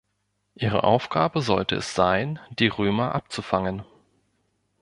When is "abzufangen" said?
3.13-3.83